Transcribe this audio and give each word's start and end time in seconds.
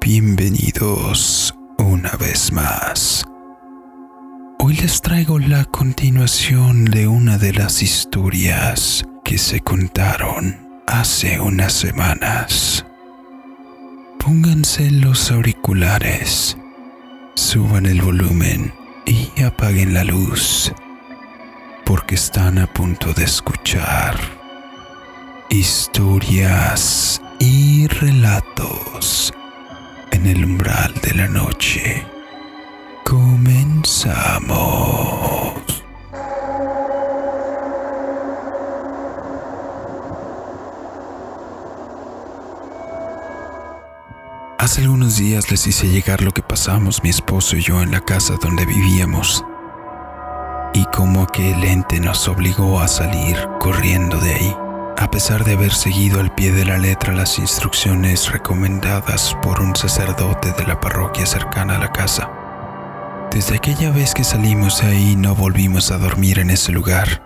bienvenidos 0.00 1.54
una 1.78 2.12
vez 2.12 2.52
más. 2.52 3.24
Hoy 4.58 4.74
les 4.74 5.00
traigo 5.00 5.38
la 5.38 5.64
continuación 5.64 6.84
de 6.84 7.08
una 7.08 7.38
de 7.38 7.52
las 7.52 7.82
historias 7.82 9.04
que 9.24 9.38
se 9.38 9.60
contaron 9.60 10.82
hace 10.86 11.40
unas 11.40 11.72
semanas. 11.72 12.84
Pónganse 14.18 14.90
los 14.90 15.30
auriculares, 15.30 16.56
suban 17.34 17.86
el 17.86 18.02
volumen 18.02 18.72
y 19.06 19.42
apaguen 19.42 19.94
la 19.94 20.04
luz, 20.04 20.72
porque 21.84 22.14
están 22.14 22.58
a 22.58 22.66
punto 22.66 23.12
de 23.14 23.24
escuchar 23.24 24.16
historias 25.48 27.20
y 27.40 27.88
relatos 27.88 29.32
en 30.20 30.26
el 30.26 30.44
umbral 30.44 30.92
de 31.02 31.14
la 31.14 31.26
noche. 31.28 32.04
Comenzamos. 33.04 34.44
Hace 44.58 44.82
algunos 44.82 45.16
días 45.16 45.50
les 45.50 45.66
hice 45.66 45.88
llegar 45.88 46.20
lo 46.20 46.32
que 46.32 46.42
pasamos 46.42 47.02
mi 47.02 47.08
esposo 47.08 47.56
y 47.56 47.62
yo 47.62 47.82
en 47.82 47.90
la 47.90 48.00
casa 48.02 48.34
donde 48.42 48.66
vivíamos 48.66 49.42
y 50.74 50.84
cómo 50.94 51.22
aquel 51.22 51.64
ente 51.64 51.98
nos 51.98 52.28
obligó 52.28 52.80
a 52.80 52.88
salir 52.88 53.36
corriendo 53.58 54.18
de 54.18 54.34
ahí 54.34 54.69
a 54.96 55.10
pesar 55.10 55.44
de 55.44 55.54
haber 55.54 55.72
seguido 55.72 56.20
al 56.20 56.34
pie 56.34 56.52
de 56.52 56.64
la 56.64 56.78
letra 56.78 57.12
las 57.12 57.38
instrucciones 57.38 58.30
recomendadas 58.30 59.36
por 59.42 59.60
un 59.60 59.74
sacerdote 59.74 60.52
de 60.52 60.66
la 60.66 60.80
parroquia 60.80 61.26
cercana 61.26 61.76
a 61.76 61.78
la 61.78 61.92
casa. 61.92 62.30
Desde 63.30 63.56
aquella 63.56 63.90
vez 63.90 64.12
que 64.12 64.24
salimos 64.24 64.80
de 64.80 64.88
ahí 64.88 65.16
no 65.16 65.34
volvimos 65.34 65.90
a 65.90 65.98
dormir 65.98 66.38
en 66.38 66.50
ese 66.50 66.72
lugar. 66.72 67.22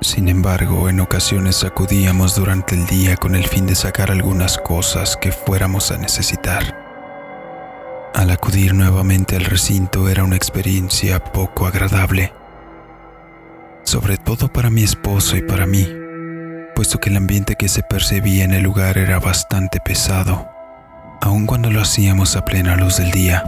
Sin 0.00 0.28
embargo, 0.28 0.88
en 0.88 1.00
ocasiones 1.00 1.64
acudíamos 1.64 2.34
durante 2.34 2.74
el 2.74 2.86
día 2.86 3.16
con 3.16 3.34
el 3.34 3.46
fin 3.46 3.66
de 3.66 3.74
sacar 3.74 4.10
algunas 4.10 4.58
cosas 4.58 5.16
que 5.16 5.32
fuéramos 5.32 5.90
a 5.90 5.98
necesitar. 5.98 6.78
Al 8.14 8.30
acudir 8.30 8.74
nuevamente 8.74 9.36
al 9.36 9.44
recinto 9.44 10.08
era 10.08 10.22
una 10.24 10.36
experiencia 10.36 11.22
poco 11.22 11.66
agradable, 11.66 12.32
sobre 13.84 14.16
todo 14.16 14.52
para 14.52 14.70
mi 14.70 14.82
esposo 14.82 15.36
y 15.36 15.42
para 15.42 15.66
mí, 15.66 16.01
puesto 16.74 16.98
que 16.98 17.10
el 17.10 17.16
ambiente 17.16 17.56
que 17.56 17.68
se 17.68 17.82
percibía 17.82 18.44
en 18.44 18.52
el 18.52 18.62
lugar 18.62 18.98
era 18.98 19.18
bastante 19.18 19.80
pesado, 19.80 20.48
aun 21.20 21.46
cuando 21.46 21.70
lo 21.70 21.80
hacíamos 21.80 22.36
a 22.36 22.44
plena 22.44 22.76
luz 22.76 22.96
del 22.96 23.10
día. 23.10 23.44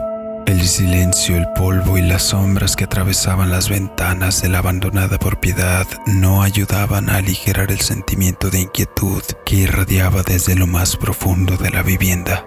El 0.46 0.62
silencio, 0.62 1.36
el 1.36 1.48
polvo 1.54 1.96
y 1.96 2.02
las 2.02 2.22
sombras 2.24 2.76
que 2.76 2.84
atravesaban 2.84 3.50
las 3.50 3.70
ventanas 3.70 4.42
de 4.42 4.48
la 4.48 4.58
abandonada 4.58 5.18
propiedad 5.18 5.86
no 6.06 6.42
ayudaban 6.42 7.08
a 7.08 7.16
aligerar 7.16 7.72
el 7.72 7.80
sentimiento 7.80 8.50
de 8.50 8.60
inquietud 8.60 9.22
que 9.46 9.56
irradiaba 9.56 10.22
desde 10.22 10.54
lo 10.54 10.66
más 10.66 10.96
profundo 10.96 11.56
de 11.56 11.70
la 11.70 11.82
vivienda. 11.82 12.46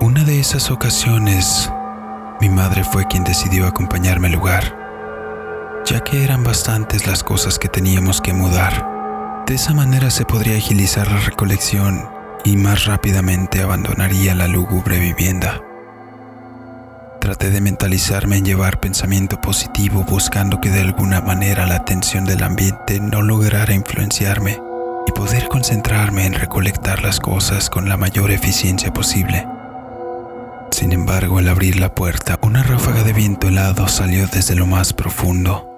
Una 0.00 0.24
de 0.24 0.40
esas 0.40 0.70
ocasiones, 0.70 1.70
mi 2.40 2.48
madre 2.48 2.82
fue 2.82 3.06
quien 3.06 3.22
decidió 3.22 3.66
acompañarme 3.66 4.26
al 4.26 4.34
lugar, 4.34 5.82
ya 5.86 6.00
que 6.00 6.24
eran 6.24 6.42
bastantes 6.42 7.06
las 7.06 7.22
cosas 7.22 7.60
que 7.60 7.68
teníamos 7.68 8.20
que 8.20 8.32
mudar 8.32 8.93
de 9.46 9.54
esa 9.54 9.74
manera 9.74 10.10
se 10.10 10.24
podría 10.24 10.56
agilizar 10.56 11.10
la 11.10 11.20
recolección 11.20 12.08
y 12.44 12.56
más 12.56 12.86
rápidamente 12.86 13.62
abandonaría 13.62 14.34
la 14.34 14.48
lúgubre 14.48 14.98
vivienda. 14.98 15.60
Traté 17.20 17.50
de 17.50 17.60
mentalizarme 17.60 18.38
en 18.38 18.44
llevar 18.44 18.80
pensamiento 18.80 19.40
positivo 19.40 20.04
buscando 20.08 20.60
que 20.60 20.70
de 20.70 20.80
alguna 20.80 21.20
manera 21.20 21.66
la 21.66 21.84
tensión 21.84 22.24
del 22.24 22.42
ambiente 22.42 23.00
no 23.00 23.22
lograra 23.22 23.74
influenciarme 23.74 24.60
y 25.06 25.12
poder 25.12 25.48
concentrarme 25.48 26.26
en 26.26 26.34
recolectar 26.34 27.02
las 27.02 27.20
cosas 27.20 27.68
con 27.68 27.88
la 27.88 27.96
mayor 27.96 28.30
eficiencia 28.30 28.92
posible. 28.92 29.46
Sin 30.70 30.92
embargo, 30.92 31.38
al 31.38 31.48
abrir 31.48 31.78
la 31.78 31.94
puerta, 31.94 32.38
una 32.42 32.62
ráfaga 32.62 33.02
de 33.04 33.12
viento 33.12 33.48
helado 33.48 33.88
salió 33.88 34.26
desde 34.26 34.54
lo 34.54 34.66
más 34.66 34.92
profundo, 34.92 35.70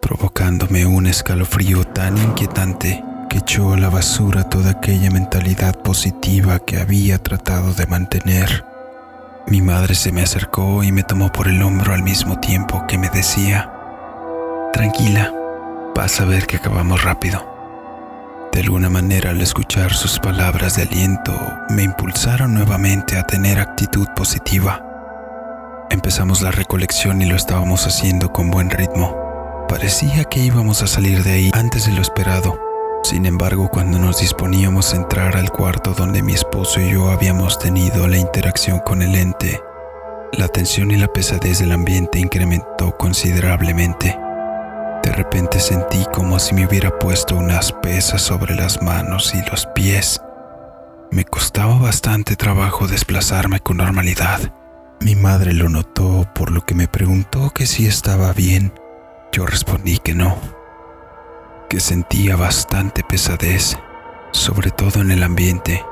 provocándome 0.00 0.86
un 0.86 1.06
escalofrío 1.06 1.84
tan 1.84 2.16
inquietante 2.18 3.04
que 3.30 3.38
echó 3.38 3.72
a 3.72 3.78
la 3.78 3.88
basura 3.88 4.42
toda 4.42 4.72
aquella 4.72 5.08
mentalidad 5.08 5.76
positiva 5.76 6.58
que 6.58 6.80
había 6.80 7.16
tratado 7.18 7.72
de 7.74 7.86
mantener. 7.86 8.64
Mi 9.46 9.62
madre 9.62 9.94
se 9.94 10.10
me 10.10 10.22
acercó 10.22 10.82
y 10.82 10.90
me 10.90 11.04
tomó 11.04 11.30
por 11.30 11.46
el 11.46 11.62
hombro 11.62 11.94
al 11.94 12.02
mismo 12.02 12.40
tiempo 12.40 12.84
que 12.88 12.98
me 12.98 13.08
decía, 13.08 13.72
Tranquila, 14.72 15.32
vas 15.94 16.20
a 16.20 16.24
ver 16.24 16.48
que 16.48 16.56
acabamos 16.56 17.04
rápido. 17.04 17.46
De 18.52 18.62
alguna 18.62 18.90
manera 18.90 19.30
al 19.30 19.40
escuchar 19.40 19.94
sus 19.94 20.18
palabras 20.18 20.74
de 20.74 20.82
aliento 20.82 21.32
me 21.68 21.84
impulsaron 21.84 22.52
nuevamente 22.52 23.16
a 23.16 23.22
tener 23.22 23.60
actitud 23.60 24.08
positiva. 24.16 24.84
Empezamos 25.88 26.42
la 26.42 26.50
recolección 26.50 27.22
y 27.22 27.26
lo 27.26 27.36
estábamos 27.36 27.86
haciendo 27.86 28.32
con 28.32 28.50
buen 28.50 28.70
ritmo. 28.70 29.16
Parecía 29.68 30.24
que 30.24 30.40
íbamos 30.40 30.82
a 30.82 30.88
salir 30.88 31.22
de 31.22 31.32
ahí 31.32 31.50
antes 31.54 31.86
de 31.86 31.92
lo 31.92 32.02
esperado 32.02 32.69
sin 33.02 33.26
embargo, 33.26 33.70
cuando 33.70 33.98
nos 33.98 34.20
disponíamos 34.20 34.92
a 34.92 34.96
entrar 34.96 35.36
al 35.36 35.50
cuarto 35.50 35.94
donde 35.94 36.22
mi 36.22 36.34
esposo 36.34 36.80
y 36.80 36.92
yo 36.92 37.10
habíamos 37.10 37.58
tenido 37.58 38.06
la 38.06 38.18
interacción 38.18 38.78
con 38.80 39.02
el 39.02 39.14
ente, 39.14 39.60
la 40.32 40.48
tensión 40.48 40.90
y 40.90 40.96
la 40.96 41.08
pesadez 41.08 41.58
del 41.58 41.72
ambiente 41.72 42.18
incrementó 42.18 42.96
considerablemente. 42.96 44.18
De 45.02 45.12
repente 45.12 45.60
sentí 45.60 46.04
como 46.12 46.38
si 46.38 46.54
me 46.54 46.66
hubiera 46.66 46.98
puesto 46.98 47.36
unas 47.36 47.72
pesas 47.72 48.22
sobre 48.22 48.54
las 48.54 48.82
manos 48.82 49.34
y 49.34 49.42
los 49.50 49.66
pies. 49.74 50.20
Me 51.10 51.24
costaba 51.24 51.78
bastante 51.78 52.36
trabajo 52.36 52.86
desplazarme 52.86 53.60
con 53.60 53.78
normalidad. 53.78 54.52
Mi 55.00 55.16
madre 55.16 55.54
lo 55.54 55.68
notó 55.68 56.28
por 56.34 56.52
lo 56.52 56.64
que 56.66 56.74
me 56.74 56.86
preguntó 56.86 57.50
que 57.50 57.66
si 57.66 57.86
estaba 57.86 58.32
bien. 58.34 58.72
Yo 59.32 59.46
respondí 59.46 59.98
que 59.98 60.14
no 60.14 60.59
que 61.70 61.78
sentía 61.78 62.34
bastante 62.34 63.04
pesadez, 63.04 63.78
sobre 64.32 64.72
todo 64.72 65.00
en 65.00 65.12
el 65.12 65.22
ambiente, 65.22 65.86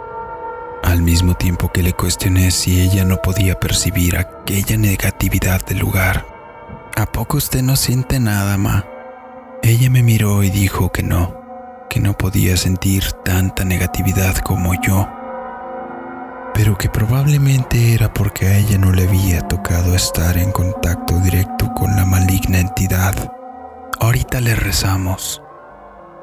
al 0.82 1.02
mismo 1.02 1.34
tiempo 1.34 1.70
que 1.70 1.84
le 1.84 1.92
cuestioné 1.92 2.50
si 2.50 2.80
ella 2.80 3.04
no 3.04 3.18
podía 3.18 3.60
percibir 3.60 4.16
aquella 4.16 4.76
negatividad 4.76 5.64
del 5.64 5.78
lugar. 5.78 6.26
¿A 6.96 7.06
poco 7.06 7.36
usted 7.36 7.62
no 7.62 7.76
siente 7.76 8.18
nada, 8.18 8.58
ma? 8.58 8.86
Ella 9.62 9.88
me 9.88 10.02
miró 10.02 10.42
y 10.42 10.50
dijo 10.50 10.90
que 10.90 11.04
no, 11.04 11.86
que 11.88 12.00
no 12.00 12.18
podía 12.18 12.56
sentir 12.56 13.12
tanta 13.24 13.64
negatividad 13.64 14.36
como 14.38 14.74
yo, 14.82 15.08
pero 16.54 16.76
que 16.76 16.88
probablemente 16.88 17.94
era 17.94 18.12
porque 18.12 18.48
a 18.48 18.58
ella 18.58 18.78
no 18.78 18.90
le 18.90 19.04
había 19.04 19.46
tocado 19.46 19.94
estar 19.94 20.38
en 20.38 20.50
contacto 20.50 21.20
directo 21.20 21.72
con 21.72 21.94
la 21.94 22.04
maligna 22.04 22.58
entidad. 22.58 23.14
Ahorita 24.00 24.40
le 24.40 24.56
rezamos, 24.56 25.40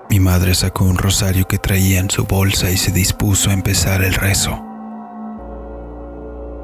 mi 0.09 0.19
madre 0.19 0.53
sacó 0.53 0.85
un 0.85 0.97
rosario 0.97 1.47
que 1.47 1.57
traía 1.57 1.99
en 1.99 2.09
su 2.09 2.25
bolsa 2.25 2.69
y 2.69 2.77
se 2.77 2.91
dispuso 2.91 3.49
a 3.49 3.53
empezar 3.53 4.03
el 4.03 4.13
rezo. 4.13 4.63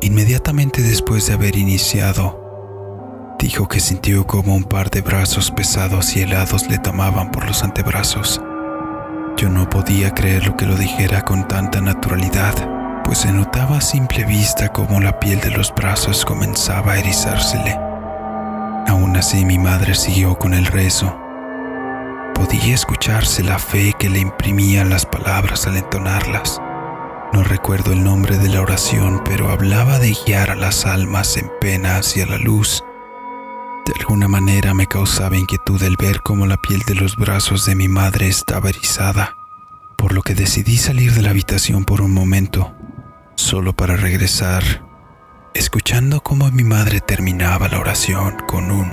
Inmediatamente 0.02 0.82
después 0.82 1.28
de 1.28 1.34
haber 1.34 1.56
iniciado, 1.56 3.36
dijo 3.40 3.68
que 3.68 3.80
sintió 3.80 4.28
como 4.28 4.56
un 4.56 4.64
par 4.64 4.92
de 4.92 5.02
brazos 5.02 5.50
pesados 5.52 6.16
y 6.16 6.22
helados 6.22 6.68
le 6.70 6.78
tomaban 6.78 7.32
por 7.32 7.46
los 7.48 7.64
antebrazos. 7.64 8.42
Yo 9.38 9.50
no 9.50 9.70
podía 9.70 10.14
creer 10.14 10.46
lo 10.46 10.56
que 10.56 10.66
lo 10.66 10.76
dijera 10.76 11.24
con 11.24 11.48
tanta 11.48 11.82
naturalidad, 11.82 12.54
pues 13.04 13.20
se 13.20 13.32
notaba 13.32 13.78
a 13.78 13.82
simple 13.82 14.24
vista 14.26 14.70
como 14.70 15.00
la 15.00 15.20
piel 15.20 15.40
de 15.40 15.50
los 15.50 15.74
brazos 15.74 16.26
comenzaba 16.26 16.94
a 16.94 17.00
erizársele. 17.00 17.78
Aún 18.88 19.16
así 19.18 19.46
mi 19.46 19.58
madre 19.58 19.96
siguió 19.96 20.38
con 20.38 20.54
el 20.54 20.66
rezo 20.66 21.21
Podía 22.42 22.74
escucharse 22.74 23.44
la 23.44 23.60
fe 23.60 23.94
que 24.00 24.10
le 24.10 24.18
imprimían 24.18 24.90
las 24.90 25.06
palabras 25.06 25.68
al 25.68 25.78
entonarlas. 25.78 26.60
No 27.34 27.44
recuerdo 27.44 27.94
el 27.94 28.04
nombre 28.04 28.40
de 28.40 28.50
la 28.50 28.62
oración, 28.62 29.22
pero 29.24 29.50
hablaba 29.50 30.00
de 30.00 30.18
guiar 30.26 30.50
a 30.50 30.56
las 30.56 30.88
almas 30.88 31.38
en 31.38 31.52
pena 31.62 31.98
hacia 31.98 32.26
la 32.26 32.40
luz. 32.40 32.84
De 33.86 33.94
alguna 34.00 34.28
manera 34.28 34.74
me 34.74 34.88
causaba 34.88 35.38
inquietud 35.38 35.84
el 35.84 35.98
ver 35.98 36.22
cómo 36.22 36.48
la 36.48 36.58
piel 36.58 36.82
de 36.88 36.96
los 36.96 37.16
brazos 37.16 37.68
de 37.68 37.76
mi 37.76 37.88
madre 37.88 38.28
estaba 38.28 38.70
erizada, 38.70 39.36
por 39.96 40.12
lo 40.12 40.24
que 40.24 40.34
decidí 40.34 40.78
salir 40.78 41.14
de 41.14 41.22
la 41.22 41.30
habitación 41.30 41.86
por 41.86 42.02
un 42.02 42.12
momento, 42.12 42.74
solo 43.36 43.74
para 43.74 43.98
regresar, 43.98 44.64
escuchando 45.54 46.22
cómo 46.22 46.50
mi 46.50 46.64
madre 46.64 47.02
terminaba 47.02 47.68
la 47.68 47.80
oración 47.80 48.38
con 48.48 48.72
un 48.72 48.90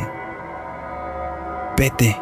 Vete, 1.79 2.21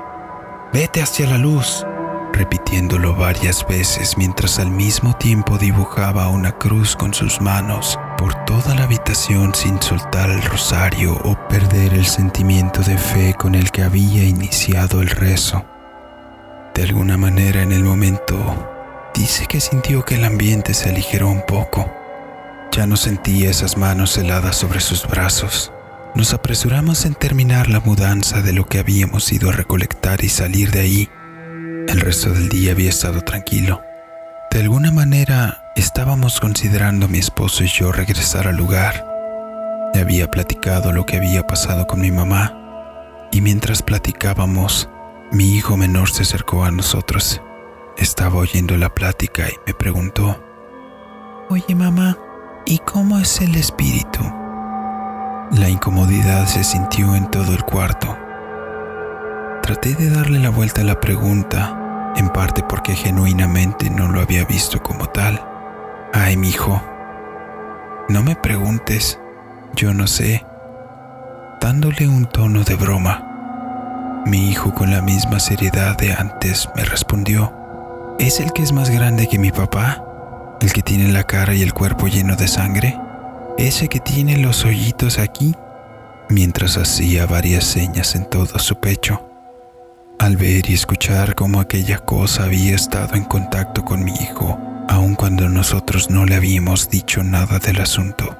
Vete 0.73 1.01
hacia 1.01 1.27
la 1.27 1.39
luz, 1.39 1.87
repitiéndolo 2.33 3.15
varias 3.15 3.67
veces 3.67 4.19
mientras 4.19 4.59
al 4.59 4.71
mismo 4.71 5.17
tiempo 5.17 5.59
dibujaba 5.59 6.29
una 6.29 6.53
cruz 6.53 6.97
con 6.97 7.15
sus 7.15 7.41
manos 7.41 7.99
por 8.19 8.35
toda 8.45 8.75
la 8.75 8.85
habitación 8.85 9.55
sin 9.55 9.81
soltar 9.81 10.29
el 10.29 10.43
rosario 10.43 11.15
o 11.25 11.37
perder 11.49 11.95
el 11.95 12.07
sentimiento 12.07 12.83
de 12.83 12.99
fe 12.99 13.35
con 13.35 13.55
el 13.55 13.71
que 13.71 13.85
había 13.85 14.25
iniciado 14.25 15.01
el 15.01 15.09
rezo. 15.09 15.65
De 16.75 16.83
alguna 16.83 17.17
manera 17.17 17.63
en 17.63 17.73
el 17.73 17.85
momento 17.85 18.37
dice 19.15 19.47
que 19.47 19.61
sintió 19.61 20.05
que 20.05 20.17
el 20.17 20.25
ambiente 20.25 20.75
se 20.75 20.91
aligeró 20.91 21.29
un 21.29 21.43
poco. 21.47 21.91
Ya 22.73 22.87
no 22.87 22.97
sentía 22.97 23.51
esas 23.51 23.79
manos 23.79 24.19
heladas 24.19 24.57
sobre 24.57 24.81
sus 24.81 25.07
brazos. 25.07 25.73
Nos 26.17 26.33
apresuramos 26.33 27.05
en 27.05 27.15
terminar 27.15 27.69
la 27.69 27.81
mudanza 27.81 28.41
de 28.41 28.55
lo 28.55 28.65
que 28.65 28.79
habíamos 28.79 29.31
ido 29.35 29.51
a 29.51 29.53
recolectar 29.53 30.25
y 30.25 30.31
salir 30.31 30.71
de 30.71 30.81
ahí. 30.81 31.11
El 31.89 32.01
resto 32.01 32.31
del 32.31 32.49
día 32.49 32.73
había 32.73 32.89
estado 32.89 33.21
tranquilo. 33.21 33.83
De 34.51 34.61
alguna 34.61 34.91
manera 34.91 35.63
estábamos 35.77 36.41
considerando 36.41 37.07
mi 37.07 37.19
esposo 37.19 37.65
y 37.65 37.67
yo 37.67 37.93
regresar 37.93 38.49
al 38.49 38.57
lugar. 38.57 39.07
Le 39.93 40.01
había 40.01 40.31
platicado 40.31 40.91
lo 40.91 41.05
que 41.05 41.19
había 41.19 41.47
pasado 41.47 41.87
con 41.87 42.01
mi 42.01 42.11
mamá 42.11 43.29
y 43.31 43.43
mientras 43.43 43.83
platicábamos, 43.83 44.89
mi 45.31 45.55
hijo 45.55 45.77
menor 45.77 46.09
se 46.09 46.23
acercó 46.23 46.65
a 46.65 46.71
nosotros. 46.71 47.43
Estaba 47.99 48.37
oyendo 48.37 48.79
la 48.79 48.89
plática 48.89 49.49
y 49.51 49.55
me 49.67 49.75
preguntó, 49.75 50.43
Oye 51.51 51.75
mamá, 51.75 52.17
¿y 52.65 52.79
cómo 52.79 53.19
es 53.19 53.39
el 53.43 53.55
espíritu? 53.55 54.46
La 55.53 55.69
incomodidad 55.69 56.47
se 56.47 56.65
sintió 56.65 57.15
en 57.15 57.31
todo 57.31 57.53
el 57.55 57.63
cuarto. 57.63 58.17
Traté 59.63 59.95
de 59.95 60.11
darle 60.11 60.41
la 60.41 60.51
vuelta 60.51 60.81
a 60.81 60.85
la 60.85 61.01
pregunta, 61.01 62.13
en 62.17 62.31
parte 62.31 62.65
porque 62.65 62.97
genuinamente 62.97 63.89
no 63.89 64.09
lo 64.09 64.21
había 64.21 64.45
visto 64.45 64.83
como 64.83 65.09
tal. 65.09 65.41
Ay, 66.13 66.37
mi 66.37 66.49
hijo, 66.49 66.83
no 68.09 68.23
me 68.25 68.35
preguntes, 68.35 69.21
yo 69.75 69.95
no 69.95 70.09
sé. 70.09 70.45
Dándole 71.61 72.09
un 72.09 72.27
tono 72.27 72.65
de 72.65 72.75
broma, 72.75 74.23
mi 74.27 74.51
hijo 74.51 74.75
con 74.75 74.91
la 74.91 75.01
misma 75.01 75.39
seriedad 75.39 75.97
de 75.97 76.13
antes 76.13 76.69
me 76.75 76.85
respondió, 76.85 77.55
¿es 78.19 78.41
el 78.41 78.53
que 78.53 78.63
es 78.63 78.73
más 78.73 78.91
grande 78.91 79.29
que 79.29 79.39
mi 79.39 79.53
papá? 79.53 80.03
¿El 80.61 80.73
que 80.73 80.83
tiene 80.83 81.13
la 81.13 81.23
cara 81.23 81.55
y 81.55 81.63
el 81.63 81.73
cuerpo 81.73 82.09
lleno 82.09 82.35
de 82.35 82.49
sangre? 82.49 82.99
Ese 83.59 83.89
que 83.89 84.01
tiene 84.01 84.37
los 84.39 84.65
hoyitos 84.65 85.19
aquí, 85.19 85.55
mientras 86.29 86.77
hacía 86.77 87.27
varias 87.27 87.65
señas 87.65 88.15
en 88.15 88.29
todo 88.29 88.59
su 88.59 88.77
pecho. 88.77 89.23
Al 90.19 90.37
ver 90.37 90.69
y 90.71 90.75
escuchar 90.75 91.35
cómo 91.35 91.61
aquella 91.61 91.99
cosa 91.99 92.45
había 92.45 92.75
estado 92.75 93.15
en 93.15 93.25
contacto 93.25 93.85
con 93.85 94.05
mi 94.05 94.13
hijo, 94.15 94.59
aun 94.89 95.15
cuando 95.15 95.49
nosotros 95.49 96.11
no 96.11 96.25
le 96.25 96.35
habíamos 96.35 96.89
dicho 96.89 97.23
nada 97.23 97.59
del 97.59 97.81
asunto. 97.81 98.37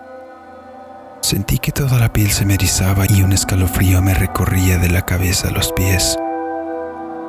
Sentí 1.23 1.59
que 1.59 1.73
toda 1.73 1.99
la 1.99 2.13
piel 2.13 2.31
se 2.31 2.45
me 2.45 2.55
erizaba 2.55 3.05
y 3.09 3.23
un 3.23 3.33
escalofrío 3.33 4.01
me 4.01 4.15
recorría 4.15 4.79
de 4.79 4.89
la 4.89 5.03
cabeza 5.03 5.49
a 5.49 5.51
los 5.51 5.73
pies, 5.73 6.17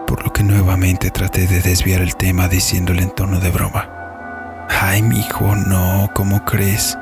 por 0.06 0.24
lo 0.24 0.32
que 0.32 0.44
nuevamente 0.44 1.10
traté 1.10 1.48
de 1.48 1.62
desviar 1.62 2.02
el 2.02 2.16
tema 2.16 2.48
diciéndole 2.48 3.02
en 3.02 3.16
tono 3.16 3.40
de 3.40 3.50
broma. 3.50 3.90
Ay, 4.70 5.02
mi 5.02 5.20
hijo, 5.20 5.56
no, 5.56 6.10
¿cómo 6.14 6.46
crees? 6.46 6.98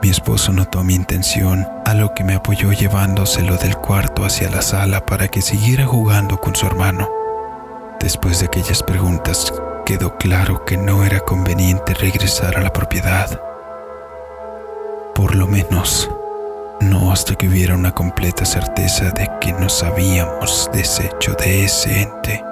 Mi 0.00 0.10
esposo 0.10 0.52
notó 0.52 0.84
mi 0.84 0.94
intención, 0.94 1.66
a 1.84 1.92
lo 1.92 2.14
que 2.14 2.22
me 2.22 2.34
apoyó 2.34 2.72
llevándoselo 2.72 3.56
del 3.56 3.76
cuarto 3.76 4.24
hacia 4.24 4.48
la 4.48 4.62
sala 4.62 5.04
para 5.04 5.26
que 5.26 5.42
siguiera 5.42 5.86
jugando 5.86 6.40
con 6.40 6.54
su 6.54 6.66
hermano. 6.66 7.08
Después 7.98 8.38
de 8.38 8.46
aquellas 8.46 8.84
preguntas, 8.84 9.52
quedó 9.84 10.16
claro 10.16 10.64
que 10.64 10.76
no 10.76 11.04
era 11.04 11.18
conveniente 11.20 11.94
regresar 11.94 12.56
a 12.56 12.60
la 12.60 12.72
propiedad. 12.72 13.40
Por 15.16 15.34
lo 15.34 15.48
menos, 15.48 16.08
no 16.80 17.10
hasta 17.10 17.34
que 17.34 17.48
hubiera 17.48 17.74
una 17.74 17.92
completa 17.92 18.44
certeza 18.44 19.10
de 19.10 19.28
que 19.40 19.52
nos 19.52 19.82
habíamos 19.82 20.70
deshecho 20.72 21.34
de 21.34 21.64
ese 21.64 22.02
ente. 22.02 22.44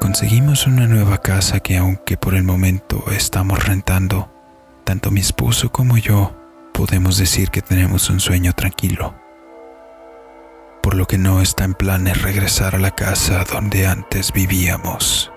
Conseguimos 0.00 0.66
una 0.66 0.86
nueva 0.86 1.16
casa 1.18 1.60
que 1.60 1.78
aunque 1.78 2.18
por 2.18 2.34
el 2.34 2.42
momento 2.42 3.04
estamos 3.10 3.64
rentando, 3.64 4.28
tanto 4.86 5.10
mi 5.10 5.18
esposo 5.20 5.72
como 5.72 5.98
yo 5.98 6.32
podemos 6.72 7.18
decir 7.18 7.50
que 7.50 7.60
tenemos 7.60 8.08
un 8.08 8.20
sueño 8.20 8.52
tranquilo, 8.52 9.16
por 10.80 10.94
lo 10.94 11.06
que 11.06 11.18
no 11.18 11.42
está 11.42 11.64
en 11.64 11.74
planes 11.74 12.22
regresar 12.22 12.76
a 12.76 12.78
la 12.78 12.92
casa 12.92 13.44
donde 13.52 13.88
antes 13.88 14.32
vivíamos. 14.32 15.32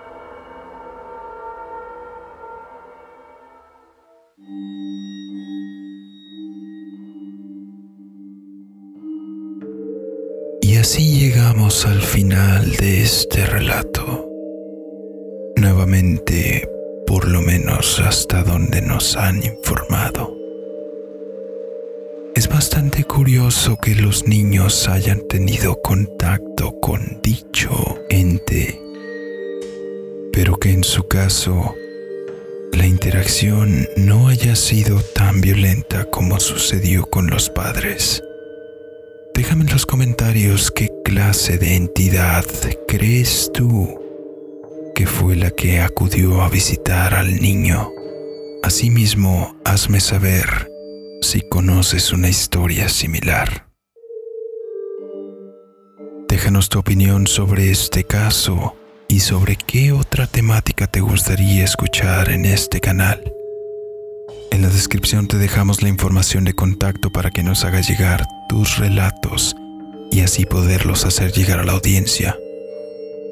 Y 10.62 10.78
así 10.78 11.22
llegamos 11.22 11.88
al 11.88 12.04
final 12.04 12.74
de 12.74 13.02
este 13.02 13.48
relato. 13.48 14.30
Nuevamente 15.56 16.70
por 17.10 17.28
lo 17.28 17.42
menos 17.42 18.00
hasta 18.00 18.44
donde 18.44 18.84
nos 18.84 19.16
han 19.18 19.44
informado. 19.44 20.38
Es 22.36 22.48
bastante 22.48 23.04
curioso 23.04 23.78
que 23.78 23.96
los 23.96 24.28
niños 24.28 24.88
hayan 24.88 25.28
tenido 25.28 25.82
contacto 25.82 26.80
con 26.80 27.20
dicho 27.24 27.98
ente, 28.12 28.80
pero 30.32 30.58
que 30.58 30.70
en 30.70 30.84
su 30.84 31.08
caso 31.08 31.74
la 32.74 32.86
interacción 32.86 33.90
no 33.98 34.28
haya 34.28 34.56
sido 34.56 35.02
tan 35.02 35.42
violenta 35.42 36.06
como 36.12 36.40
sucedió 36.40 37.10
con 37.10 37.26
los 37.32 37.50
padres. 37.50 38.22
Déjame 39.34 39.64
en 39.64 39.72
los 39.72 39.88
comentarios 39.88 40.70
qué 40.70 40.92
clase 41.04 41.58
de 41.58 41.76
entidad 41.76 42.46
crees 42.88 43.50
tú 43.52 43.99
fue 45.06 45.36
la 45.36 45.52
que 45.52 45.80
acudió 45.80 46.42
a 46.42 46.50
visitar 46.50 47.14
al 47.14 47.40
niño. 47.40 47.92
Asimismo, 48.64 49.56
hazme 49.64 50.00
saber 50.00 50.70
si 51.22 51.42
conoces 51.50 52.12
una 52.12 52.30
historia 52.30 52.90
similar. 52.90 53.68
Déjanos 56.28 56.70
tu 56.70 56.80
opinión 56.80 57.28
sobre 57.28 57.72
este 57.72 58.04
caso 58.04 58.76
y 59.08 59.22
sobre 59.22 59.56
qué 59.56 59.92
otra 59.92 60.28
temática 60.28 60.88
te 60.88 61.02
gustaría 61.02 61.64
escuchar 61.64 62.30
en 62.30 62.46
este 62.46 62.80
canal. 62.80 63.34
En 64.52 64.62
la 64.62 64.70
descripción 64.70 65.28
te 65.28 65.38
dejamos 65.38 65.82
la 65.82 65.90
información 65.90 66.44
de 66.44 66.54
contacto 66.54 67.12
para 67.12 67.32
que 67.32 67.44
nos 67.44 67.64
hagas 67.64 67.88
llegar 67.88 68.26
tus 68.48 68.78
relatos 68.78 69.56
y 70.12 70.22
así 70.22 70.46
poderlos 70.46 71.06
hacer 71.06 71.32
llegar 71.32 71.60
a 71.60 71.64
la 71.64 71.74
audiencia. 71.74 72.36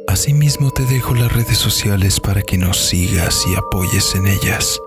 Asimismo 0.08 0.72
te 0.72 0.86
dejo 0.86 1.14
las 1.16 1.32
redes 1.32 1.58
sociales 1.58 2.22
para 2.22 2.42
que 2.42 2.58
nos 2.58 2.78
sigas 2.78 3.46
y 3.46 3.56
apoyes 3.56 4.16
en 4.16 4.28
ellas. 4.28 4.80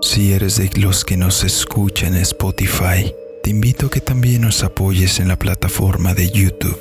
Si 0.00 0.32
eres 0.32 0.56
de 0.56 0.70
los 0.80 1.04
que 1.04 1.16
nos 1.16 1.42
escuchan 1.42 2.14
en 2.14 2.22
Spotify, 2.22 3.12
te 3.42 3.50
invito 3.50 3.86
a 3.86 3.90
que 3.90 4.00
también 4.00 4.42
nos 4.42 4.62
apoyes 4.62 5.18
en 5.18 5.26
la 5.26 5.38
plataforma 5.38 6.14
de 6.14 6.30
YouTube, 6.30 6.78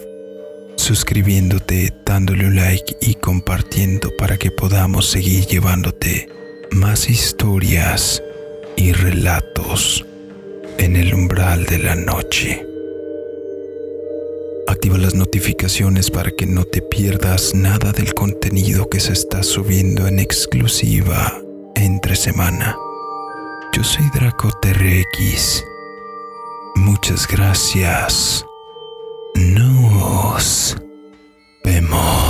suscribiéndote, 0.77 1.91
dándole 2.05 2.45
un 2.45 2.55
like 2.55 2.95
y 3.01 3.15
compartiendo 3.15 4.11
para 4.17 4.37
que 4.37 4.51
podamos 4.51 5.07
seguir 5.07 5.47
llevándote 5.47 6.29
más 6.71 7.09
historias 7.09 8.21
y 8.77 8.91
relatos 8.91 10.05
en 10.77 10.95
el 10.95 11.13
umbral 11.13 11.65
de 11.65 11.79
la 11.79 11.95
noche. 11.95 12.72
Activa 14.83 14.97
las 14.97 15.15
notificaciones 15.15 16.11
para 16.11 16.31
que 16.31 16.45
no 16.45 16.65
te 16.65 16.81
pierdas 16.81 17.55
nada 17.55 17.93
del 17.93 18.13
contenido 18.13 18.89
que 18.89 18.99
se 18.99 19.13
está 19.13 19.41
subiendo 19.41 20.07
en 20.07 20.19
exclusiva 20.19 21.41
entre 21.75 22.17
semana. 22.17 22.75
Yo 23.71 23.81
soy 23.81 24.03
Draco 24.13 24.51
TRX. 24.61 25.63
Muchas 26.75 27.25
gracias. 27.29 28.45
Nos 29.35 30.75
vemos. 31.63 32.22